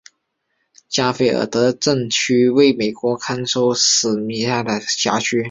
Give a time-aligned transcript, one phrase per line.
[0.89, 5.37] 加菲尔德镇区为美国堪萨斯州史密斯县辖下的镇区。